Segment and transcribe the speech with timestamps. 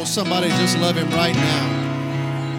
[0.00, 1.68] Oh, somebody just love him right now.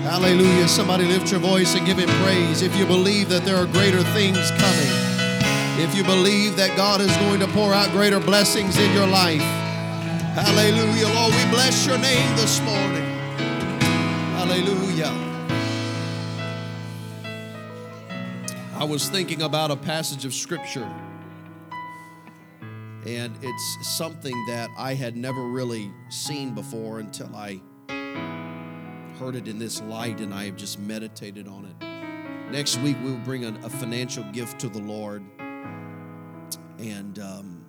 [0.04, 0.68] Hallelujah.
[0.68, 2.62] Somebody lift your voice and give him praise.
[2.62, 4.92] If you believe that there are greater things coming,
[5.80, 9.40] if you believe that God is going to pour out greater blessings in your life.
[10.36, 11.08] Hallelujah.
[11.16, 13.06] Lord, we bless your name this morning.
[14.36, 15.14] Hallelujah.
[18.76, 20.92] I was thinking about a passage of scripture,
[23.06, 27.62] and it's something that I had never really seen before until I
[29.20, 32.52] heard it in this light, and I have just meditated on it.
[32.52, 35.24] Next week, we will bring a, a financial gift to the Lord.
[36.80, 37.66] And, um,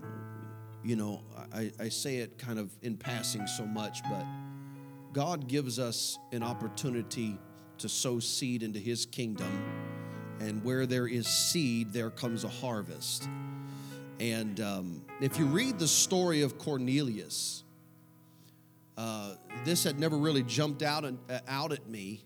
[0.82, 1.22] you know,
[1.52, 4.24] I, I say it kind of in passing so much, but
[5.12, 7.36] God gives us an opportunity
[7.78, 9.50] to sow seed into His kingdom.
[10.40, 13.28] And where there is seed, there comes a harvest.
[14.18, 17.63] And um, if you read the story of Cornelius,
[18.96, 22.23] uh, this had never really jumped out, and, uh, out at me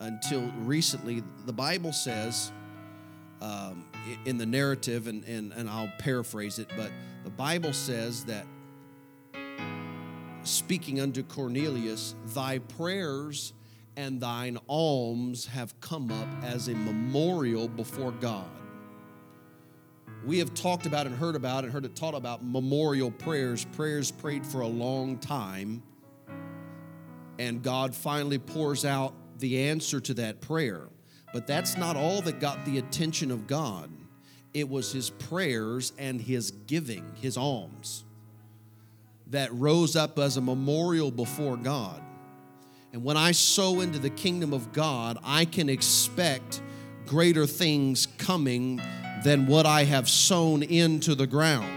[0.00, 1.22] until recently.
[1.46, 2.52] The Bible says
[3.40, 3.86] um,
[4.24, 6.90] in the narrative, and, and, and I'll paraphrase it, but
[7.24, 8.46] the Bible says that
[10.42, 13.52] speaking unto Cornelius, thy prayers
[13.96, 18.48] and thine alms have come up as a memorial before God.
[20.26, 24.10] We have talked about and heard about and heard it taught about memorial prayers, prayers
[24.10, 25.82] prayed for a long time,
[27.38, 30.88] and God finally pours out the answer to that prayer.
[31.34, 33.90] But that's not all that got the attention of God.
[34.54, 38.04] It was his prayers and his giving, his alms,
[39.26, 42.00] that rose up as a memorial before God.
[42.94, 46.62] And when I sow into the kingdom of God, I can expect
[47.04, 48.80] greater things coming
[49.24, 51.68] than what I have sown into the ground.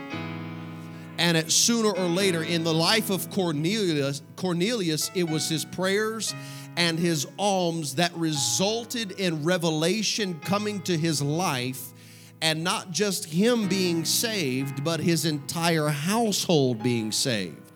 [1.17, 6.35] And it, sooner or later in the life of Cornelius, Cornelius, it was his prayers
[6.75, 11.93] and his alms that resulted in revelation coming to his life,
[12.39, 17.71] and not just him being saved, but his entire household being saved.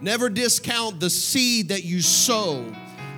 [0.00, 2.64] Never discount the seed that you sow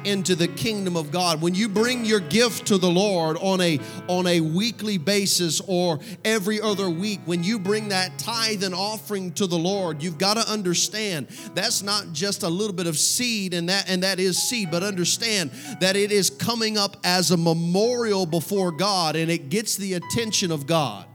[0.05, 1.41] into the kingdom of God.
[1.41, 5.99] When you bring your gift to the Lord on a on a weekly basis or
[6.25, 10.35] every other week, when you bring that tithe and offering to the Lord, you've got
[10.35, 14.39] to understand that's not just a little bit of seed and that and that is
[14.39, 15.51] seed, but understand
[15.81, 20.51] that it is coming up as a memorial before God and it gets the attention
[20.51, 21.07] of God.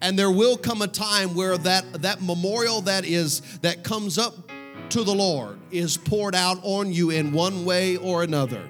[0.00, 4.45] And there will come a time where that that memorial that is that comes up
[4.90, 8.62] to the Lord is poured out on you in one way or another.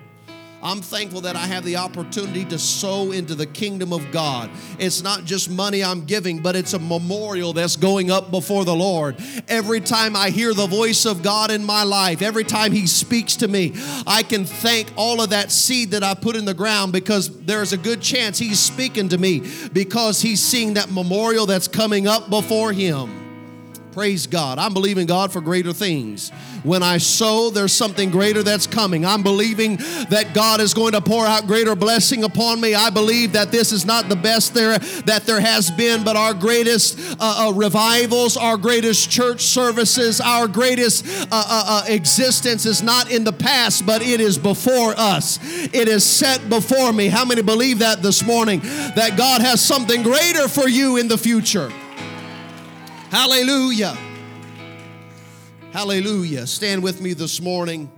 [0.63, 4.51] I'm thankful that I have the opportunity to sow into the kingdom of God.
[4.79, 8.75] It's not just money I'm giving, but it's a memorial that's going up before the
[8.75, 9.17] Lord.
[9.49, 13.37] Every time I hear the voice of God in my life, every time He speaks
[13.37, 13.75] to me,
[14.07, 17.73] I can thank all of that seed that I put in the ground because there's
[17.73, 22.31] a good chance He's speaking to me because He's seeing that memorial that's coming up
[22.31, 23.26] before Him.
[23.97, 24.59] Praise God.
[24.59, 26.29] I'm believing God for greater things.
[26.65, 29.07] When I sow, there's something greater that's coming.
[29.07, 29.77] I'm believing
[30.11, 32.75] that God is going to pour out greater blessing upon me.
[32.75, 36.35] I believe that this is not the best there that there has been, but our
[36.35, 42.83] greatest uh, uh, revivals, our greatest church services, our greatest uh, uh, uh existence is
[42.83, 45.39] not in the past, but it is before us.
[45.73, 47.07] It is set before me.
[47.07, 48.61] How many believe that this morning?
[48.95, 51.73] That God has something greater for you in the future.
[53.11, 53.97] Hallelujah.
[55.71, 56.45] Hallelujah.
[56.45, 57.89] Stand with me this morning.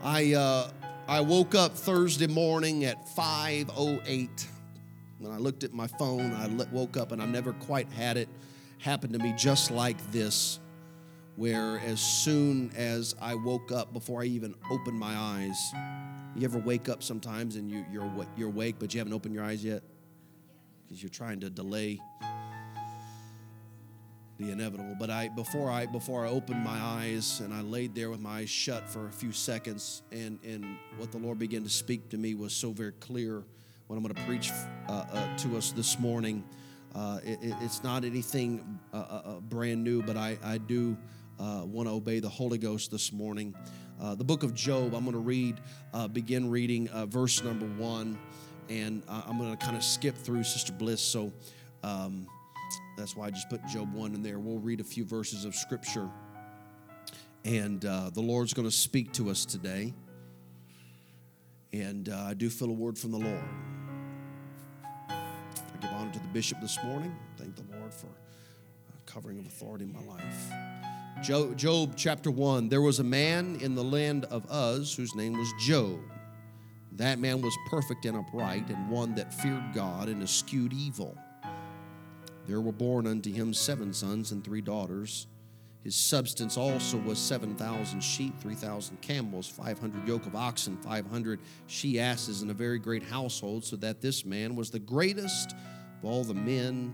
[0.00, 0.70] I uh,
[1.08, 4.46] I woke up Thursday morning at 5:08.
[5.18, 8.28] When I looked at my phone, I woke up and I never quite had it
[8.78, 10.60] happen to me just like this,
[11.34, 15.58] where as soon as I woke up, before I even opened my eyes,
[16.36, 19.42] you ever wake up sometimes and you, you're you're awake but you haven't opened your
[19.42, 19.82] eyes yet
[20.84, 21.98] because you're trying to delay
[24.38, 24.96] the inevitable.
[24.98, 28.38] But I before I before I opened my eyes and I laid there with my
[28.40, 32.18] eyes shut for a few seconds, and and what the Lord began to speak to
[32.18, 33.44] me was so very clear.
[33.86, 34.50] What I'm going to preach
[34.88, 36.42] uh, uh, to us this morning,
[36.94, 40.96] uh, it, it's not anything uh, uh, uh, brand new, but I I do
[41.38, 43.54] want to obey the Holy Ghost this morning.
[44.00, 44.94] the book of Job.
[44.94, 45.60] I'm going to read,
[46.12, 48.18] begin reading verse number one,
[48.68, 51.00] and I'm going to kind of skip through Sister Bliss.
[51.00, 51.32] So.
[51.82, 52.26] Um,
[52.96, 54.38] that's why I just put Job 1 in there.
[54.38, 56.08] We'll read a few verses of scripture.
[57.44, 59.92] And uh, the Lord's going to speak to us today.
[61.72, 63.44] And uh, I do feel a word from the Lord.
[65.10, 67.14] I give honor to the bishop this morning.
[67.36, 68.08] Thank the Lord for
[69.04, 70.52] covering of authority in my life.
[71.22, 75.52] Job chapter 1 There was a man in the land of Uz whose name was
[75.60, 76.00] Job.
[76.92, 81.16] That man was perfect and upright, and one that feared God and eschewed evil.
[82.46, 85.26] There were born unto him seven sons and three daughters.
[85.82, 92.42] His substance also was 7,000 sheep, 3,000 camels, 500 yoke of oxen, 500 she asses,
[92.42, 96.34] and a very great household, so that this man was the greatest of all the
[96.34, 96.92] men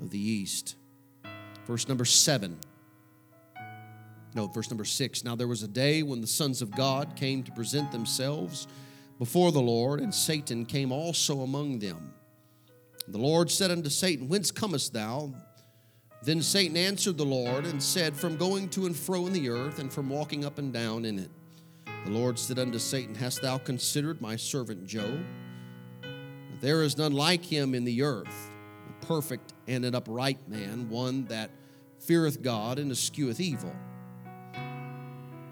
[0.00, 0.76] of the east.
[1.66, 2.58] Verse number seven.
[4.34, 5.22] No, verse number six.
[5.24, 8.66] Now there was a day when the sons of God came to present themselves
[9.18, 12.12] before the Lord, and Satan came also among them.
[13.08, 15.32] The Lord said unto Satan, Whence comest thou?
[16.22, 19.80] Then Satan answered the Lord and said, From going to and fro in the earth,
[19.80, 21.30] and from walking up and down in it.
[22.04, 25.20] The Lord said unto Satan, Hast thou considered my servant Job?
[26.60, 28.50] There is none like him in the earth,
[28.88, 31.50] a perfect and an upright man, one that
[31.98, 33.74] feareth God and escheweth evil.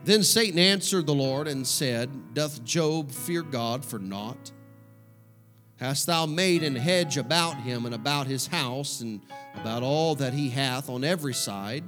[0.04, 4.52] Then Satan answered the Lord and said, Doth Job fear God for naught?
[5.80, 9.22] Hast thou made an hedge about him and about his house and
[9.54, 11.84] about all that he hath on every side?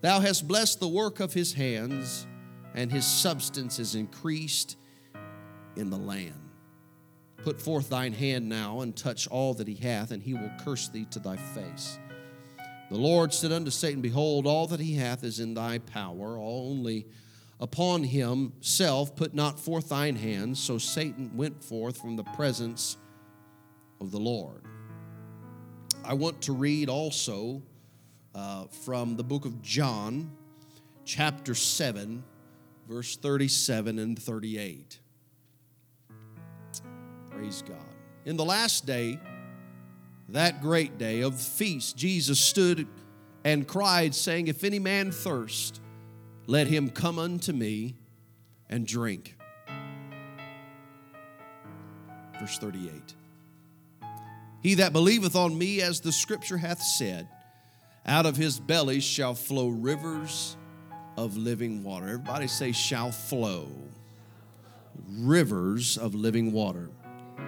[0.00, 2.26] Thou hast blessed the work of his hands,
[2.74, 4.76] and his substance is increased
[5.76, 6.34] in the land.
[7.44, 10.88] Put forth thine hand now and touch all that he hath, and he will curse
[10.88, 12.00] thee to thy face.
[12.90, 17.06] The Lord said unto Satan, Behold, all that he hath is in thy power, only
[17.60, 20.60] upon himself put not forth thine hands.
[20.60, 22.96] So Satan went forth from the presence
[24.00, 24.62] of the Lord.
[26.04, 27.62] I want to read also
[28.34, 30.30] uh, from the book of John,
[31.04, 32.22] chapter 7,
[32.88, 35.00] verse 37 and 38.
[37.30, 37.76] Praise God.
[38.24, 39.18] In the last day,
[40.30, 42.86] that great day of the feast, Jesus stood
[43.44, 45.80] and cried, saying, If any man thirst,
[46.48, 47.94] let him come unto me
[48.70, 49.36] and drink.
[52.40, 53.14] Verse 38.
[54.62, 57.28] He that believeth on me, as the scripture hath said,
[58.06, 60.56] out of his belly shall flow rivers
[61.18, 62.06] of living water.
[62.06, 63.68] Everybody say, shall flow.
[65.06, 66.88] Rivers of living water.
[67.38, 67.42] I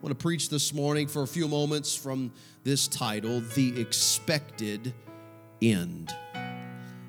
[0.00, 2.32] want to preach this morning for a few moments from
[2.64, 4.94] this title, The Expected
[5.60, 6.14] End.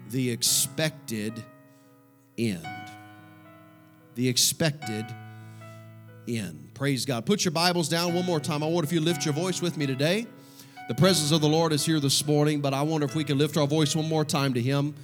[0.09, 1.43] The Expected
[2.37, 2.65] End.
[4.15, 5.05] The Expected
[6.27, 6.69] End.
[6.73, 7.25] Praise God.
[7.25, 8.63] Put your Bibles down one more time.
[8.63, 10.25] I wonder if you lift your voice with me today.
[10.87, 13.37] The presence of the Lord is here this morning, but I wonder if we can
[13.37, 14.95] lift our voice one more time to Him.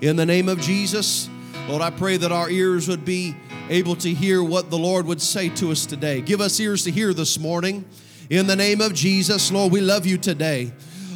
[0.00, 1.28] In the name of Jesus,
[1.68, 3.34] Lord, I pray that our ears would be
[3.68, 6.20] able to hear what the Lord would say to us today.
[6.20, 7.84] Give us ears to hear this morning.
[8.30, 10.72] In the name of Jesus, Lord, we love you today.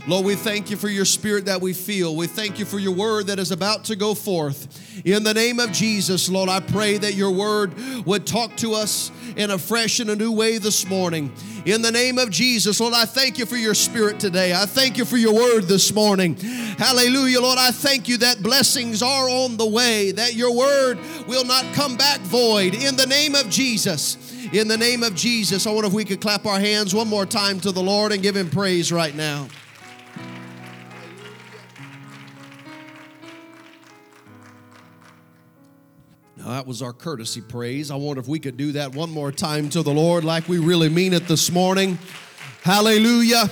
[0.08, 2.14] Lord, we thank you for your spirit that we feel.
[2.14, 5.02] We thank you for your word that is about to go forth.
[5.04, 7.74] In the name of Jesus, Lord, I pray that your word
[8.06, 11.32] would talk to us in a fresh and a new way this morning.
[11.64, 14.54] In the name of Jesus, Lord, I thank you for your spirit today.
[14.54, 16.36] I thank you for your word this morning.
[16.36, 17.58] Hallelujah, Lord.
[17.58, 21.96] I thank you that blessings are on the way, that your word will not come
[21.96, 22.74] back void.
[22.74, 24.18] In the name of Jesus.
[24.52, 27.26] In the name of Jesus, I wonder if we could clap our hands one more
[27.26, 29.48] time to the Lord and give him praise right now.
[36.46, 37.90] Now, that was our courtesy praise.
[37.90, 40.60] I wonder if we could do that one more time to the Lord like we
[40.60, 41.98] really mean it this morning.
[42.62, 43.50] Hallelujah.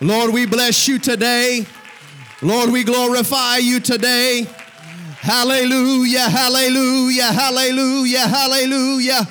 [0.00, 1.66] Lord, we bless you today.
[2.40, 4.46] Lord, we glorify you today.
[5.18, 9.28] Hallelujah, hallelujah, hallelujah, hallelujah.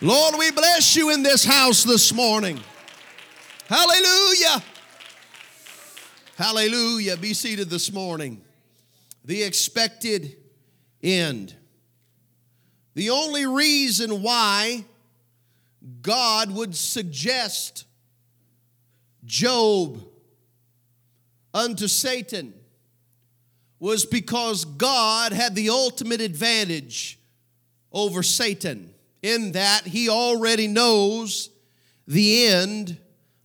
[0.00, 2.58] Lord, we bless you in this house this morning.
[3.68, 4.64] Hallelujah.
[6.36, 7.16] Hallelujah.
[7.18, 8.42] Be seated this morning.
[9.24, 10.38] The expected
[11.04, 11.54] end.
[12.98, 14.84] The only reason why
[16.02, 17.84] God would suggest
[19.24, 20.02] Job
[21.54, 22.54] unto Satan
[23.78, 27.20] was because God had the ultimate advantage
[27.92, 31.50] over Satan in that he already knows
[32.08, 32.98] the end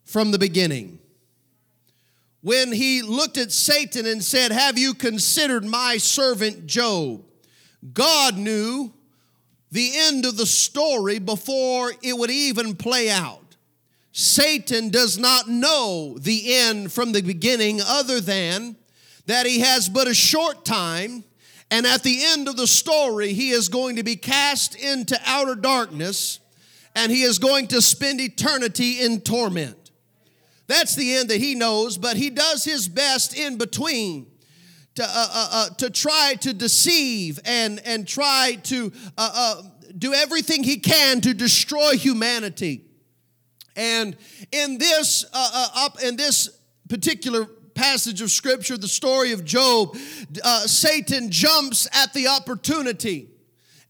[0.03, 0.98] from the beginning.
[2.41, 7.24] When he looked at Satan and said, Have you considered my servant Job?
[7.93, 8.91] God knew
[9.74, 13.56] the end of the story before it would even play out.
[14.12, 18.75] Satan does not know the end from the beginning, other than
[19.25, 21.24] that he has but a short time,
[21.72, 25.56] and at the end of the story, he is going to be cast into outer
[25.56, 26.39] darkness
[26.96, 29.89] and he is going to spend eternity in torment.
[30.68, 34.27] That's the end that he knows, but he does his best in between
[34.95, 39.62] to, uh, uh, uh, to try to deceive and, and try to uh, uh,
[39.97, 42.83] do everything he can to destroy humanity.
[43.75, 44.15] And
[44.51, 46.50] in this, uh, up in this
[46.89, 49.95] particular passage of scripture, the story of Job,
[50.65, 53.33] Satan jumps at the opportunity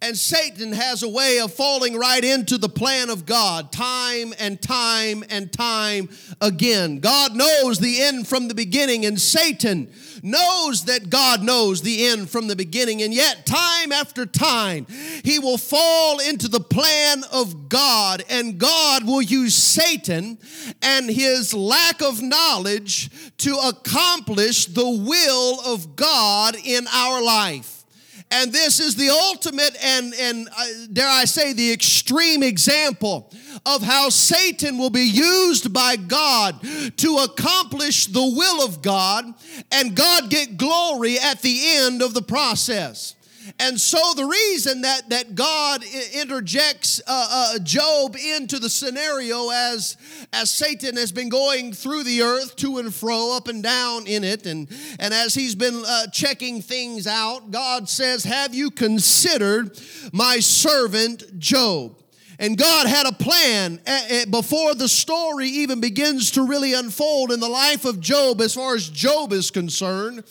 [0.04, 4.62] and Satan has a way of falling right into the plan of God time and
[4.62, 6.10] time and time
[6.42, 7.00] again.
[7.00, 9.90] God knows the end from the beginning, and Satan
[10.24, 13.04] knows that God knows the end from the beginning.
[13.04, 14.88] And yet, time after time,
[15.24, 20.40] he will fall into the plan of God, and God will use Satan
[20.82, 27.84] and his lack of knowledge to accomplish the will of God in our life.
[28.32, 33.32] And this is the ultimate and, and uh, dare I say, the extreme example
[33.66, 36.62] of how Satan will be used by God
[36.98, 39.26] to accomplish the will of God
[39.72, 43.16] and God get glory at the end of the process.
[43.60, 45.84] And so the reason that, that God
[46.14, 49.98] interjects uh, uh, Job into the scenario as,
[50.32, 54.24] as Satan has been going through the earth to and fro, up and down in
[54.24, 54.70] it, and,
[55.00, 59.80] and as he's been uh, checking things out, God says, Have you considered
[60.12, 62.03] my servant Job?
[62.40, 67.32] And God had a plan eh, eh, before the story even begins to really unfold
[67.32, 70.24] in the life of Job, as far as Job is concerned.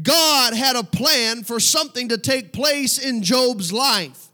[0.00, 4.29] God had a plan for something to take place in Job's life.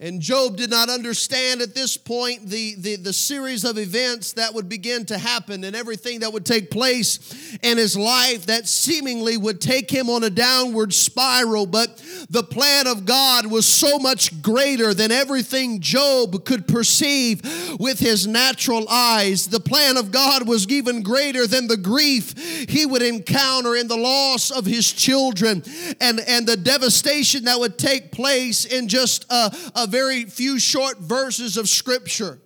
[0.00, 4.52] And Job did not understand at this point the, the, the, series of events that
[4.52, 9.36] would begin to happen and everything that would take place in his life that seemingly
[9.36, 11.64] would take him on a downward spiral.
[11.64, 17.42] But the plan of God was so much greater than everything Job could perceive
[17.78, 19.46] with his natural eyes.
[19.46, 22.36] The plan of God was even greater than the grief
[22.68, 25.62] he would encounter in the loss of his children
[26.00, 30.98] and, and the devastation that would take place in just a, a very few short
[30.98, 32.38] verses of Scripture.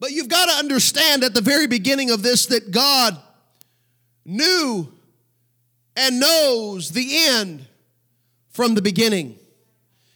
[0.00, 3.16] But you've got to understand at the very beginning of this that God
[4.24, 4.92] knew
[5.96, 7.66] and knows the end
[8.50, 9.38] from the beginning.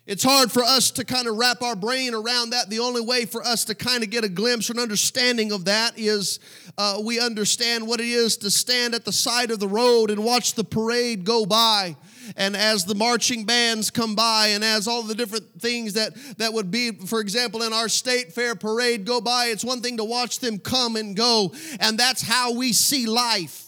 [0.04, 2.68] It's hard for us to kind of wrap our brain around that.
[2.68, 5.64] The only way for us to kind of get a glimpse or an understanding of
[5.66, 6.40] that is
[6.76, 10.25] uh, we understand what it is to stand at the side of the road and
[10.25, 11.97] watch the parade go by
[12.37, 16.52] and as the marching bands come by and as all the different things that that
[16.52, 20.05] would be for example in our state fair parade go by it's one thing to
[20.05, 23.62] watch them come and go and that's how we see life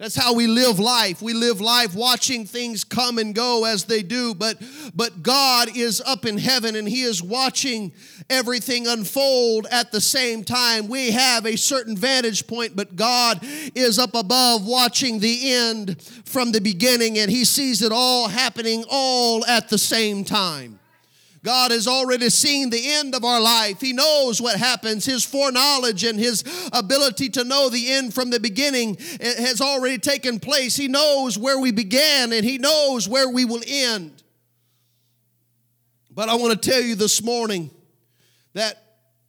[0.00, 1.20] that's how we live life.
[1.20, 4.56] We live life watching things come and go as they do, but
[4.94, 7.92] but God is up in heaven and he is watching
[8.30, 10.88] everything unfold at the same time.
[10.88, 16.52] We have a certain vantage point, but God is up above watching the end from
[16.52, 20.79] the beginning and he sees it all happening all at the same time.
[21.42, 23.80] God has already seen the end of our life.
[23.80, 25.06] He knows what happens.
[25.06, 30.38] His foreknowledge and his ability to know the end from the beginning has already taken
[30.38, 30.76] place.
[30.76, 34.22] He knows where we began and He knows where we will end.
[36.10, 37.70] But I want to tell you this morning
[38.52, 38.82] that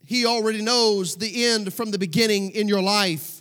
[0.06, 3.41] He already knows the end from the beginning in your life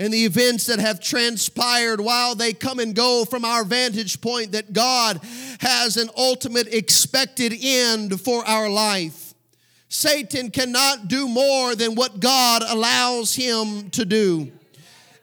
[0.00, 4.52] and the events that have transpired while they come and go from our vantage point
[4.52, 5.20] that God
[5.60, 9.34] has an ultimate expected end for our life.
[9.90, 14.50] Satan cannot do more than what God allows him to do.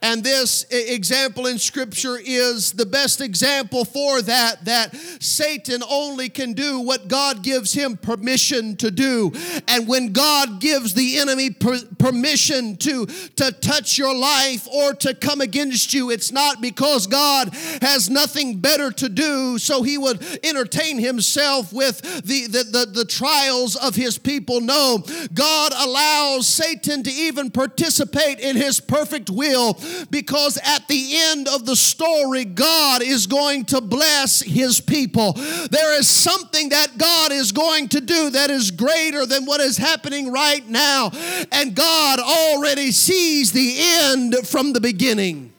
[0.07, 6.53] And this example in Scripture is the best example for that, that Satan only can
[6.53, 9.33] do what God gives him permission to do.
[9.67, 15.13] And when God gives the enemy per- permission to, to touch your life or to
[15.13, 20.23] come against you, it's not because God has nothing better to do, so he would
[20.41, 24.61] entertain himself with the, the, the, the trials of his people.
[24.61, 29.77] No, God allows Satan to even participate in his perfect will
[30.09, 35.33] because at the end of the story, God is going to bless his people.
[35.33, 39.77] There is something that God is going to do that is greater than what is
[39.77, 41.11] happening right now.
[41.51, 45.53] And God already sees the end from the beginning.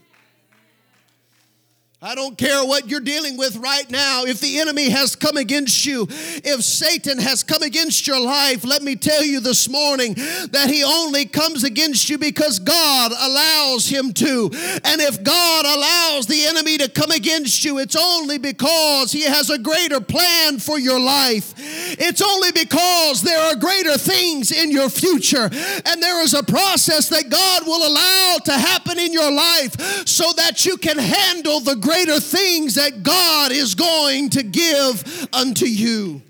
[2.01, 4.23] I don't care what you're dealing with right now.
[4.25, 8.85] If the enemy has come against you, if Satan has come against your life, let
[8.85, 14.13] me tell you this morning that he only comes against you because God allows him
[14.13, 14.49] to.
[14.85, 19.51] And if God allows the enemy to come against you, it's only because he has
[19.51, 21.53] a greater plan for your life.
[21.59, 25.51] It's only because there are greater things in your future.
[25.85, 30.33] And there is a process that God will allow to happen in your life so
[30.37, 36.21] that you can handle the greater things that God is going to give unto you.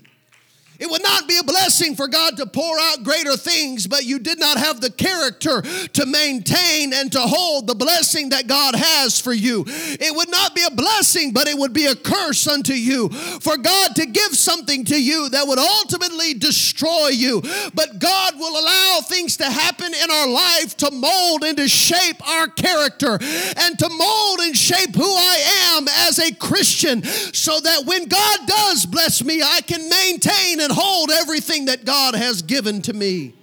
[0.79, 4.17] It would not be a blessing for God to pour out greater things, but you
[4.17, 9.19] did not have the character to maintain and to hold the blessing that God has
[9.19, 9.65] for you.
[9.67, 13.57] It would not be a blessing, but it would be a curse unto you for
[13.57, 17.41] God to give something to you that would ultimately destroy you.
[17.73, 22.25] But God will allow things to happen in our life to mold and to shape
[22.27, 27.83] our character and to mold and shape who I am as a Christian so that
[27.85, 32.43] when God does bless me, I can maintain and and hold everything that God has
[32.43, 33.33] given to me.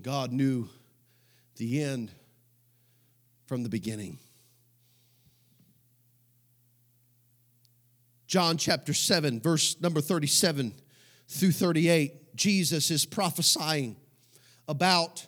[0.00, 0.68] God knew
[1.56, 2.10] the end
[3.44, 4.18] from the beginning.
[8.26, 10.72] John chapter 7, verse number 37
[11.28, 13.96] through 38, Jesus is prophesying
[14.66, 15.26] about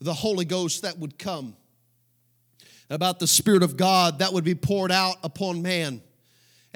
[0.00, 1.56] the Holy Ghost that would come
[2.90, 6.02] about the Spirit of God that would be poured out upon man.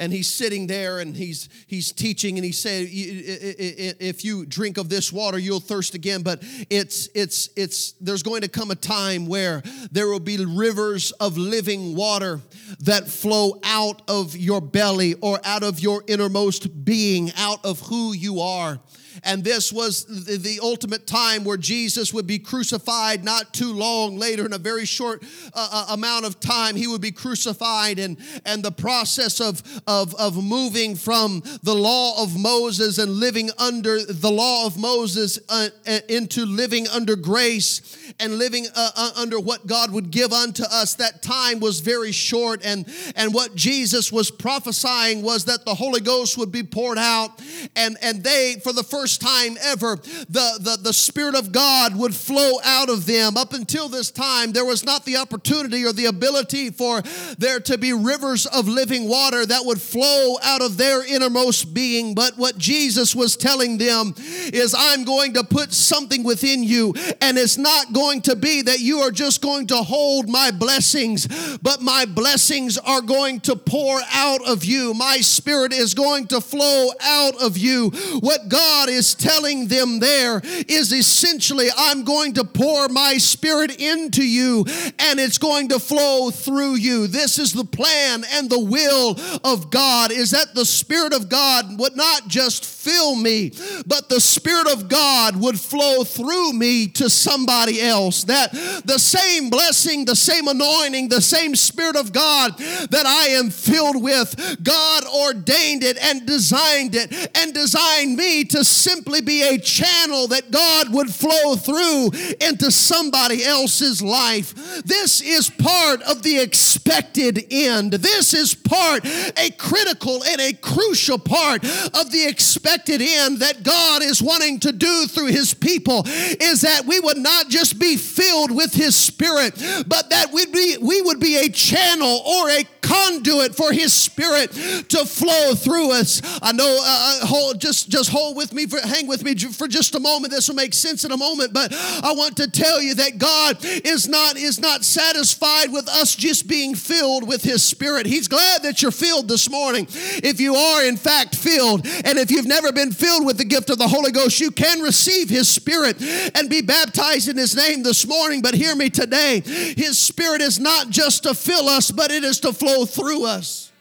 [0.00, 4.88] And he's sitting there and he's he's teaching and he said if you drink of
[4.88, 6.23] this water you'll thirst again.
[6.23, 6.38] But
[6.71, 9.61] it's it's it's there's going to come a time where
[9.91, 12.41] there will be rivers of living water
[12.79, 18.12] that flow out of your belly or out of your innermost being out of who
[18.12, 18.79] you are
[19.25, 24.44] and this was the, ultimate time where Jesus would be crucified not too long later,
[24.44, 25.22] in a very short
[25.54, 27.98] uh, uh, amount of time, he would be crucified.
[27.98, 33.50] And, and the process of, of, of moving from the law of Moses and living
[33.58, 39.10] under the law of Moses uh, uh into living under grace and living uh, uh,
[39.16, 42.64] under what God would give unto us, that time was very short.
[42.64, 47.40] And, and what Jesus was prophesying was that the Holy Ghost would be poured out.
[47.76, 52.14] And, and they, for the first time ever, the, the, the Spirit of God would
[52.14, 53.37] flow out of them.
[53.37, 57.03] Up until this time, there was not the opportunity or the ability for
[57.38, 62.14] there to be rivers of living water that would flow out of their innermost being.
[62.14, 67.38] But what Jesus was telling them is, I'm going to put something within you, and
[67.38, 71.81] it's not going to be that you are just going to hold my blessings, but
[71.81, 74.94] my blessings are going to pour out of you.
[74.94, 77.90] My spirit is going to flow out of you.
[78.21, 84.24] What God is telling them there is essentially, I'm going to pour my spirit into
[84.24, 84.64] you
[84.98, 87.06] and it's going to flow through you.
[87.06, 91.78] This is the plan and the will of God is that the spirit of God
[91.78, 93.52] would not just fill me,
[93.87, 98.24] but the spirit of God would flow through me to somebody else else.
[98.24, 98.52] That
[98.84, 104.02] the same blessing, the same anointing, the same Spirit of God that I am filled
[104.02, 110.29] with, God ordained it and designed it and designed me to simply be a channel
[110.29, 114.55] that God would flow through into somebody else's life.
[114.85, 117.92] This is part of the expected end.
[117.92, 124.03] This is part, a critical and a crucial part of the expected end that God
[124.03, 128.55] is wanting to do through his people is that we would not just be filled
[128.55, 129.55] with his spirit,
[129.87, 134.53] but that we'd be, we would be a channel or a conduit for his spirit
[134.53, 136.22] to flow through us.
[136.42, 139.68] I know, uh, uh, hold, just, just hold with me, for, hang with me for
[139.68, 140.33] just a moment.
[140.33, 143.59] This will make sense in a moment, but I want to tell you that God
[143.62, 148.07] is not, is not satisfied with us just being filled with his spirit.
[148.07, 149.87] He's glad that you're filled this morning.
[149.90, 153.70] If you are in fact filled, and if you've never been filled with the gift
[153.70, 156.01] of the Holy Ghost, you can receive his spirit
[156.35, 159.40] and be baptized in his name this morning, but hear me today.
[159.40, 163.73] His Spirit is not just to fill us, but it is to flow through us.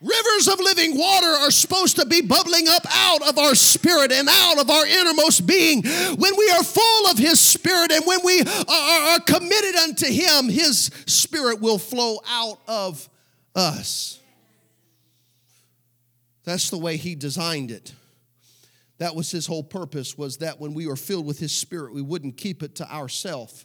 [0.00, 4.28] Rivers of living water are supposed to be bubbling up out of our spirit and
[4.30, 5.82] out of our innermost being.
[5.82, 10.48] When we are full of His Spirit and when we are, are committed unto Him,
[10.48, 13.06] His Spirit will flow out of
[13.54, 14.18] us.
[16.44, 17.92] That's the way He designed it.
[19.00, 22.02] That was his whole purpose was that when we were filled with his spirit, we
[22.02, 23.64] wouldn't keep it to ourselves,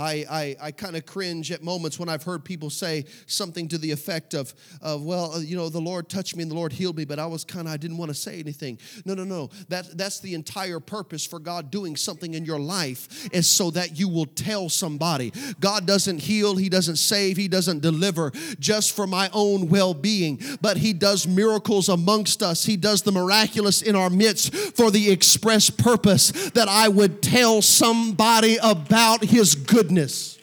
[0.00, 3.78] I, I, I kind of cringe at moments when I've heard people say something to
[3.78, 6.72] the effect of, of, well, uh, you know, the Lord touched me and the Lord
[6.72, 8.78] healed me, but I was kind of, I didn't want to say anything.
[9.04, 9.50] No, no, no.
[9.68, 13.98] That, that's the entire purpose for God doing something in your life is so that
[13.98, 15.32] you will tell somebody.
[15.60, 20.40] God doesn't heal, He doesn't save, He doesn't deliver just for my own well being,
[20.62, 22.64] but He does miracles amongst us.
[22.64, 27.60] He does the miraculous in our midst for the express purpose that I would tell
[27.60, 30.38] somebody about His goodness goodness.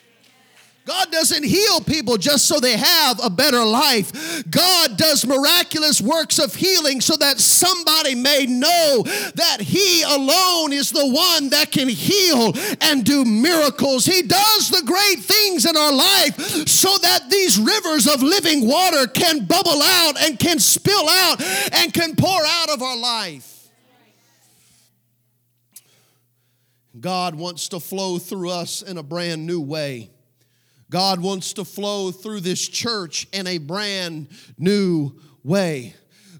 [0.85, 4.43] God doesn't heal people just so they have a better life.
[4.49, 9.03] God does miraculous works of healing so that somebody may know
[9.35, 14.05] that He alone is the one that can heal and do miracles.
[14.05, 19.07] He does the great things in our life so that these rivers of living water
[19.07, 21.41] can bubble out and can spill out
[21.73, 23.56] and can pour out of our life.
[26.99, 30.09] God wants to flow through us in a brand new way.
[30.89, 35.95] God wants to flow through this church in a brand new way.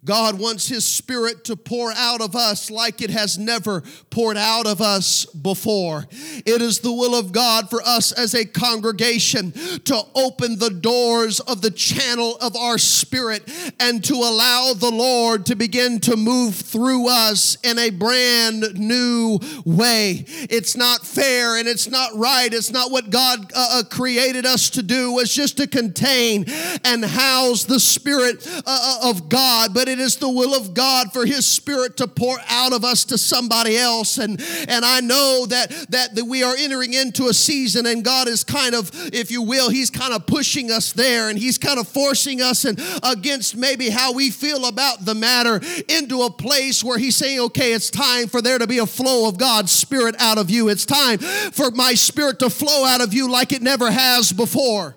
[0.07, 4.65] God wants His Spirit to pour out of us like it has never poured out
[4.65, 6.07] of us before.
[6.45, 11.41] It is the will of God for us as a congregation to open the doors
[11.41, 13.43] of the channel of our spirit
[13.81, 19.39] and to allow the Lord to begin to move through us in a brand new
[19.65, 20.23] way.
[20.27, 22.53] It's not fair and it's not right.
[22.53, 26.45] It's not what God uh, uh created us to do, it's just to contain
[26.85, 30.75] and house the Spirit uh, uh of God, but it it is the will of
[30.75, 34.19] God for His Spirit to pour out of us to somebody else.
[34.19, 38.27] And, and I know that, that, that we are entering into a season and God
[38.27, 41.79] is kind of, if you will, He's kind of pushing us there and He's kind
[41.79, 46.83] of forcing us and against maybe how we feel about the matter into a place
[46.83, 50.15] where He's saying, okay, it's time for there to be a flow of God's Spirit
[50.19, 50.69] out of you.
[50.69, 54.95] It's time for my Spirit to flow out of you like it never has before.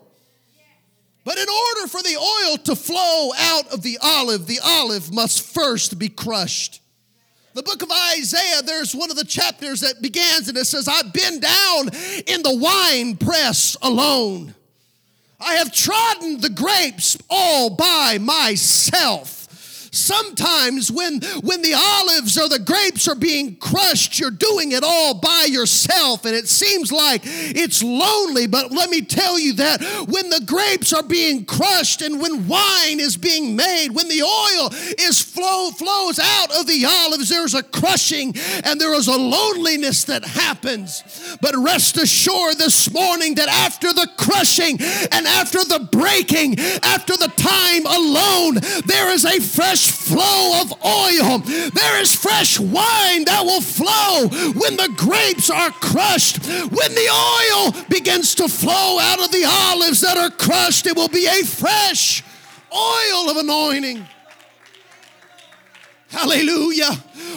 [1.30, 5.42] But in order for the oil to flow out of the olive, the olive must
[5.54, 6.82] first be crushed.
[7.54, 11.12] The book of Isaiah, there's one of the chapters that begins and it says, I've
[11.12, 11.90] been down
[12.26, 14.56] in the wine press alone.
[15.38, 19.39] I have trodden the grapes all by myself.
[19.92, 25.14] Sometimes when when the olives or the grapes are being crushed, you're doing it all
[25.14, 30.30] by yourself and it seems like it's lonely, but let me tell you that when
[30.30, 35.20] the grapes are being crushed and when wine is being made, when the oil is
[35.20, 38.32] flow flows out of the olives, there's a crushing
[38.64, 41.02] and there is a loneliness that happens.
[41.42, 44.78] But rest assured this morning that after the crushing
[45.10, 48.54] and after the breaking, after the time alone,
[48.86, 51.38] there is a fresh flow of oil.
[51.38, 56.44] There is fresh wine that will flow when the grapes are crushed.
[56.46, 61.08] When the oil begins to flow out of the olives that are crushed, it will
[61.08, 62.24] be a fresh
[62.72, 64.06] oil of anointing.
[66.08, 66.90] Hallelujah.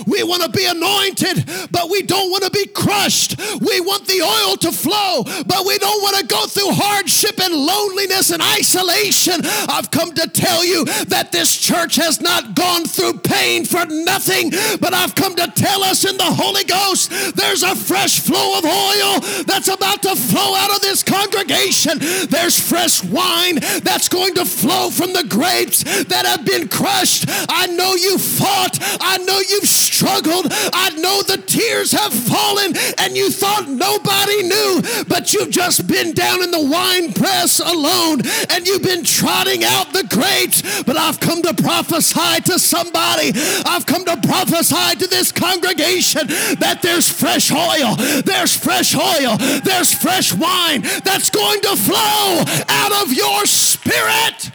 [0.06, 3.40] We want to be anointed, but we don't want to be crushed.
[3.62, 7.54] We want the oil to flow, but we don't want to go through hardship and
[7.54, 9.42] loneliness and isolation.
[9.70, 14.52] I've come to tell you that this church has not gone through pain for nothing,
[14.80, 18.66] but I've come to tell us in the Holy Ghost there's a fresh flow of
[18.66, 22.00] oil that's about to flow out of this congregation.
[22.30, 27.26] There's fresh wine that's going to flow from the grapes that have been crushed.
[27.50, 30.48] I know you fought, I know you've struggled.
[30.74, 36.14] I know the tears have fallen and you thought nobody knew, but you've just been
[36.14, 40.84] down in the wine press alone and you've been trotting out the grapes.
[40.84, 43.32] But I've come to prophesy to somebody.
[43.66, 46.28] I've come to prophesy to this congregation
[46.60, 53.04] that there's fresh oil, there's fresh oil, there's fresh wine that's going to flow out
[53.04, 54.52] of your spirit.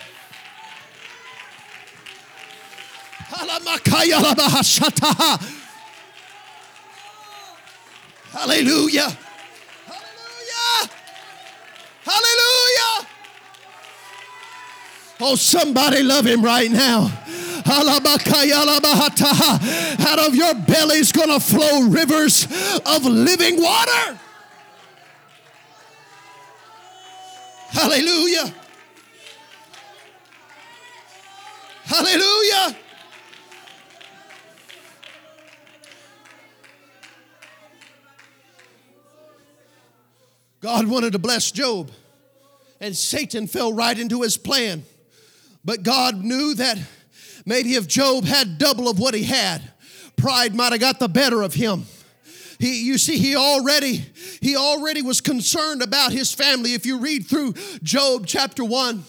[8.32, 9.16] Hallelujah.
[9.86, 10.90] Hallelujah.
[12.04, 13.06] Hallelujah.
[15.20, 17.10] Oh, somebody love him right now.
[17.70, 17.86] Out
[20.18, 22.46] of your belly's gonna flow rivers
[22.86, 24.18] of living water.
[27.70, 28.54] Hallelujah.
[31.84, 32.76] Hallelujah.
[40.60, 41.90] God wanted to bless Job,
[42.80, 44.84] and Satan fell right into his plan.
[45.64, 46.78] But God knew that
[47.44, 49.62] maybe if Job had double of what he had,
[50.16, 51.84] pride might have got the better of him.
[52.58, 54.04] he you see he already
[54.40, 56.74] he already was concerned about his family.
[56.74, 59.04] If you read through Job chapter 1,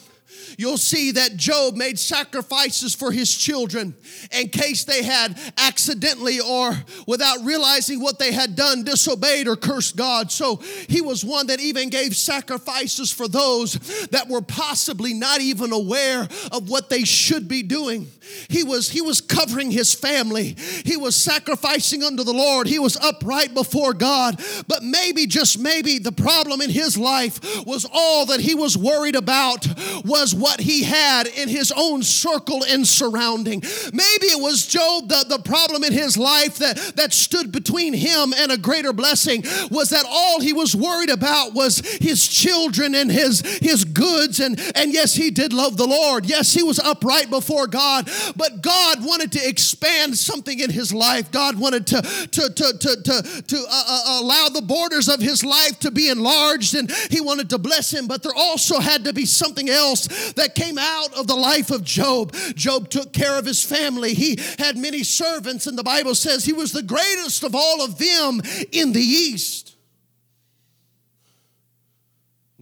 [0.59, 3.95] you'll see that Job made sacrifices for his children
[4.29, 6.73] in case they had accidentally or
[7.07, 10.33] without realizing what they had done disobeyed or cursed God.
[10.33, 10.57] So
[10.89, 13.73] he was one that even gave sacrifices for those
[14.09, 18.11] that were possibly not even aware of what they should be doing.
[18.49, 20.57] He was he was covering his family.
[20.83, 22.67] He was sacrificing unto the Lord.
[22.67, 24.41] He was upright before God.
[24.67, 29.15] But maybe just maybe the problem in his life was all that he was worried
[29.15, 29.65] about
[30.03, 33.61] was what what he had in his own circle and surrounding.
[33.93, 38.33] Maybe it was Job, the, the problem in his life that, that stood between him
[38.35, 43.11] and a greater blessing was that all he was worried about was his children and
[43.11, 44.39] his, his goods.
[44.39, 46.25] And, and yes, he did love the Lord.
[46.25, 51.31] Yes, he was upright before God, but God wanted to expand something in his life.
[51.31, 55.45] God wanted to, to, to, to, to, to uh, uh, allow the borders of his
[55.45, 59.13] life to be enlarged and he wanted to bless him, but there also had to
[59.13, 62.33] be something else that came out of the life of Job.
[62.55, 64.13] Job took care of his family.
[64.13, 67.97] He had many servants, and the Bible says he was the greatest of all of
[67.97, 69.75] them in the east.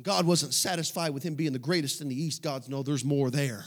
[0.01, 2.41] God wasn't satisfied with him being the greatest in the east.
[2.41, 3.65] God's no, there's more there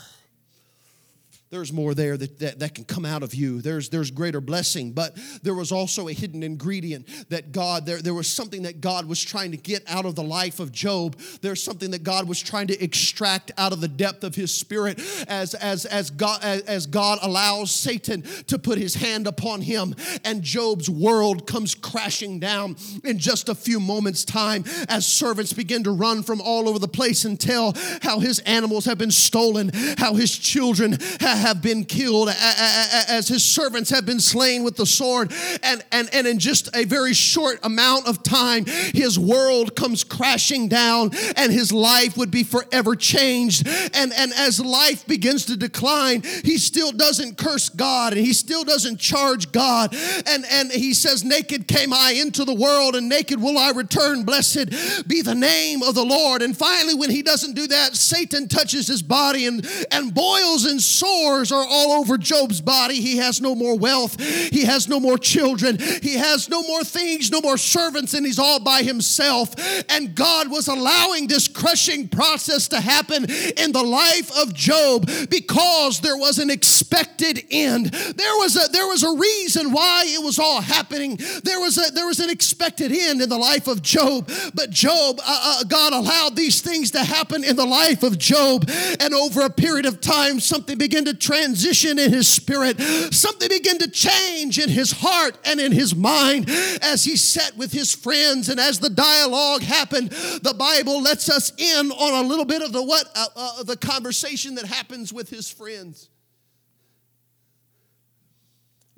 [1.51, 3.61] there's more there that, that, that, can come out of you.
[3.61, 4.93] There's, there's greater blessing.
[4.93, 9.05] But there was also a hidden ingredient that God, there, there was something that God
[9.05, 11.19] was trying to get out of the life of Job.
[11.41, 15.01] There's something that God was trying to extract out of the depth of his spirit
[15.27, 19.93] as, as, as, God, as, as God allows Satan to put his hand upon him.
[20.23, 25.83] And Job's world comes crashing down in just a few moments' time as servants begin
[25.83, 29.69] to run from all over the place and tell how his animals have been stolen,
[29.97, 34.85] how his children have have been killed, as his servants have been slain with the
[34.85, 35.33] sword.
[35.63, 40.67] And, and, and in just a very short amount of time, his world comes crashing
[40.67, 43.67] down and his life would be forever changed.
[43.67, 48.63] And, and as life begins to decline, he still doesn't curse God and he still
[48.63, 49.93] doesn't charge God.
[50.27, 54.23] And, and he says, Naked came I into the world and naked will I return.
[54.23, 56.41] Blessed be the name of the Lord.
[56.41, 60.81] And finally, when he doesn't do that, Satan touches his body and, and boils and
[60.81, 62.95] sores sores are all over Job's body.
[62.95, 64.19] He has no more wealth.
[64.21, 65.77] He has no more children.
[65.79, 69.53] He has no more things, no more servants, and he's all by himself.
[69.89, 73.25] And God was allowing this crushing process to happen
[73.57, 77.87] in the life of Job because there was an expected end.
[77.87, 81.17] There was a there was a reason why it was all happening.
[81.43, 84.29] There was a there was an expected end in the life of Job.
[84.53, 88.69] But Job, uh, uh, God allowed these things to happen in the life of Job,
[88.99, 92.81] and over a period of time, something began to transition in his spirit.
[93.13, 96.49] Something began to change in his heart and in his mind
[96.81, 100.09] as he sat with his friends and as the dialogue happened.
[100.09, 103.77] The Bible lets us in on a little bit of the what uh, uh, the
[103.77, 106.09] conversation that happens with his friends.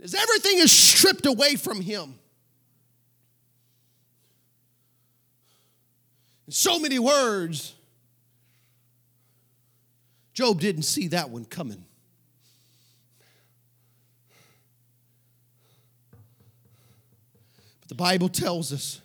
[0.01, 2.15] As everything is stripped away from him.
[6.45, 7.73] In so many words,
[10.33, 11.85] Job didn't see that one coming.
[17.93, 19.01] The Bible tells us,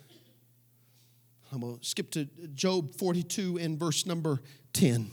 [1.51, 2.25] I'm going to skip to
[2.55, 4.41] Job 42 and verse number
[4.73, 5.11] 10.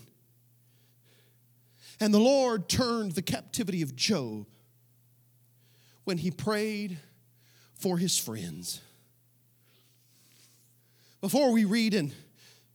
[2.01, 4.47] And the Lord turned the captivity of Job
[6.05, 6.97] when he prayed
[7.75, 8.81] for his friends.
[11.21, 12.15] Before we read in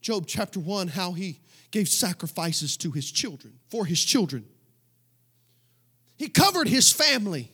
[0.01, 1.39] Job chapter 1 how he
[1.71, 4.45] gave sacrifices to his children, for his children,
[6.15, 7.51] he covered his family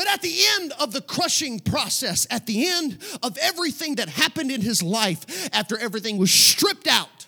[0.00, 4.50] but at the end of the crushing process, at the end of everything that happened
[4.50, 7.26] in his life, after everything was stripped out,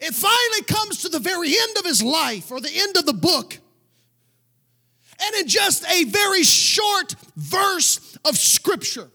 [0.00, 3.12] it finally comes to the very end of his life or the end of the
[3.12, 3.58] book.
[5.22, 9.10] And in just a very short verse of scripture,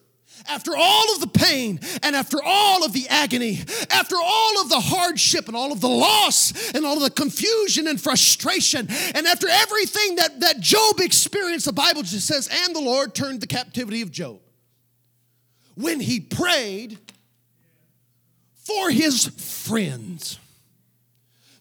[0.50, 3.60] after all of the pain and after all of the agony,
[3.92, 7.88] after all of the hardship and all of the loss and all of the confusion
[7.88, 12.82] and frustration, and after everything that, that Job experienced, the Bible just says, and the
[12.82, 14.40] Lord turned the captivity of Job.
[15.76, 16.98] When he prayed
[18.70, 20.38] for his friends.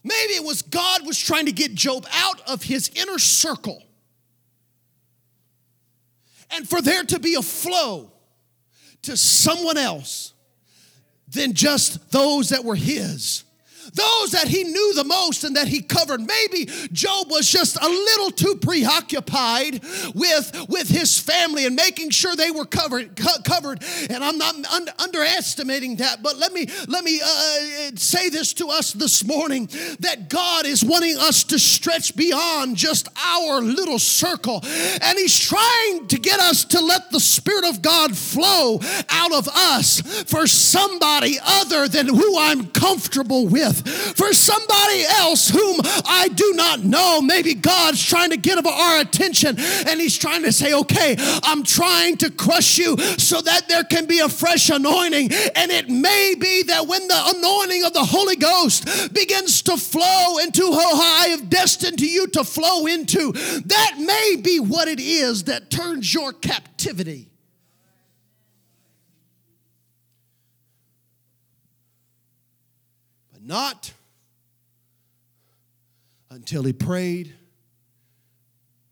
[0.03, 3.83] Maybe it was God was trying to get Job out of his inner circle
[6.51, 8.13] and for there to be a flow
[9.03, 10.35] to someone else
[11.29, 13.45] than just those that were his.
[13.95, 16.21] Those that he knew the most and that he covered.
[16.21, 19.83] Maybe Job was just a little too preoccupied
[20.15, 23.17] with, with his family and making sure they were covered.
[23.17, 23.83] Co- covered.
[24.11, 28.69] And I'm not un- underestimating that, but let me let me uh, say this to
[28.69, 29.67] us this morning
[30.01, 36.07] that God is wanting us to stretch beyond just our little circle, and He's trying
[36.09, 41.39] to get us to let the Spirit of God flow out of us for somebody
[41.43, 47.21] other than who I'm comfortable with for somebody else whom I do not know.
[47.21, 52.17] Maybe God's trying to get our attention and He's trying to say, okay, I'm trying
[52.19, 55.33] to crush you so that there can be a fresh anointing.
[55.55, 60.39] And it may be that when the anointing of the Holy Ghost begins to flow
[60.39, 65.01] into who I have destined to you to flow into, that may be what it
[65.01, 67.28] is that turns your captivity.
[73.49, 73.95] Not
[76.29, 77.35] until he prayed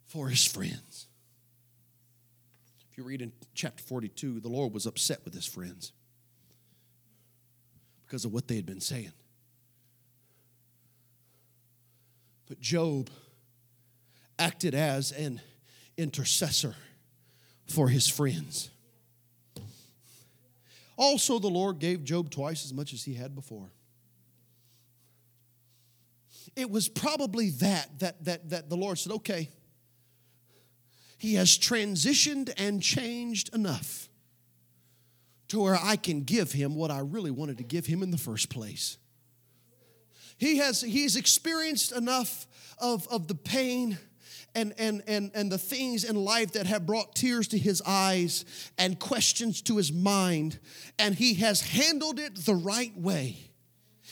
[0.07, 1.09] for his friends.
[2.91, 5.93] If you read in chapter 42, the Lord was upset with his friends
[8.07, 9.13] because of what they had been saying.
[12.49, 13.11] But Job
[14.39, 15.43] acted as an
[15.99, 16.75] intercessor
[17.67, 18.71] for his friends.
[20.97, 23.69] Also, the Lord gave Job twice as much as he had before
[26.57, 29.51] it was probably that, that, that, that the Lord said, okay,
[31.19, 34.09] he has transitioned and changed enough
[35.49, 38.19] to where I can give him what I really wanted to give him in the
[38.19, 38.99] first place.
[40.39, 42.47] He has he's experienced enough
[42.79, 43.99] of, of the pain
[44.55, 48.45] and, and, and, and the things in life that have brought tears to his eyes
[48.79, 50.59] and questions to his mind,
[50.99, 53.37] and he has handled it the right way.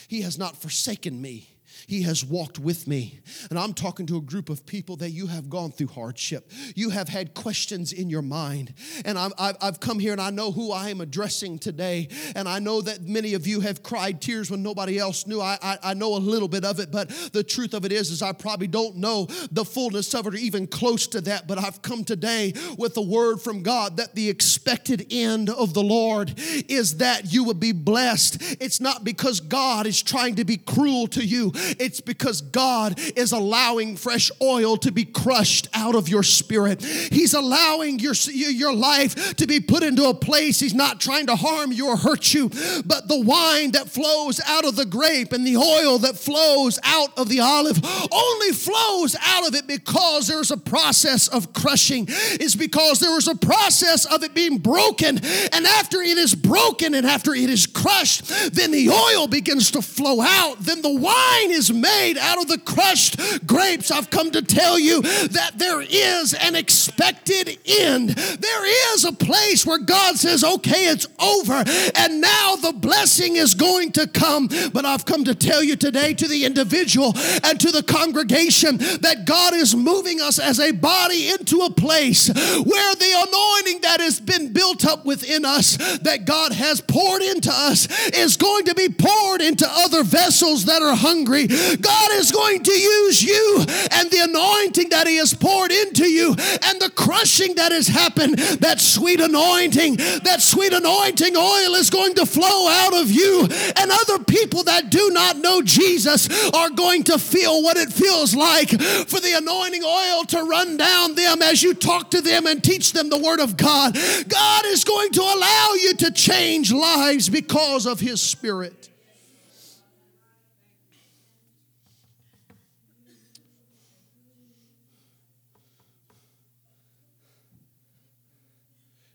[0.09, 1.54] He has not forsaken me.
[1.87, 3.21] He has walked with me.
[3.51, 6.51] And I'm talking to a group of people that you have gone through hardship.
[6.75, 8.75] You have had questions in your mind.
[9.05, 12.09] And i have come here and I know who I am addressing today.
[12.35, 15.41] And I know that many of you have cried tears when nobody else knew.
[15.41, 18.11] I, I, I know a little bit of it, but the truth of it is,
[18.11, 21.47] is I probably don't know the fullness of it or even close to that.
[21.47, 25.83] But I've come today with a word from God that the expected end of the
[25.83, 26.35] Lord
[26.69, 28.39] is that you will be blessed.
[28.61, 31.53] It's not because God is trying to be cruel to you.
[31.79, 36.83] It's because God is allowing fresh oil to be crushed out of your spirit.
[36.83, 40.61] He's allowing your, your life to be put into a place.
[40.61, 42.49] He's not trying to harm you or hurt you,
[42.85, 47.17] but the wine that flows out of the grape and the oil that flows out
[47.19, 47.81] of the olive
[48.13, 52.07] only flows out of it because there's a process of crushing.
[52.09, 55.19] It's because there was a process of it being broken.
[55.53, 59.83] And after it is broken and after it is crushed, then the oil begins to
[59.83, 60.61] flow out.
[60.61, 64.79] Then the wine is is made out of the crushed grapes, I've come to tell
[64.79, 68.11] you that there is an expected end.
[68.11, 73.55] There is a place where God says, okay, it's over, and now the blessing is
[73.55, 74.49] going to come.
[74.73, 79.25] But I've come to tell you today to the individual and to the congregation that
[79.25, 84.21] God is moving us as a body into a place where the anointing that has
[84.21, 88.89] been built up within us, that God has poured into us, is going to be
[88.89, 91.47] poured into other vessels that are hungry
[91.81, 96.31] God is going to use you and the anointing that He has poured into you
[96.31, 102.15] and the crushing that has happened, that sweet anointing, that sweet anointing oil is going
[102.15, 103.49] to flow out of you.
[103.77, 108.35] And other people that do not know Jesus are going to feel what it feels
[108.35, 112.63] like for the anointing oil to run down them as you talk to them and
[112.63, 113.95] teach them the Word of God.
[114.29, 118.91] God is going to allow you to change lives because of His Spirit.